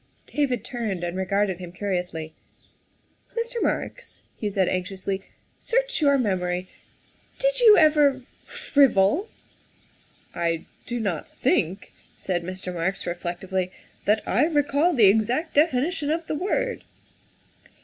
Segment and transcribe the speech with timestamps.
[0.25, 2.33] David turned and regarded him curiously."
[3.37, 3.61] Mr.
[3.61, 5.21] Marks," he said anxiously,"
[5.69, 6.67] search your mem ory.
[7.37, 9.27] Did you never frivol?""
[10.33, 12.73] I do not think," said Mr.
[12.73, 13.71] Marks reflectively,"
[14.05, 16.81] that I recall the exact definition of the word."